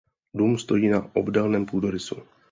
[0.33, 2.15] Dům stojí na obdélném půdorysu.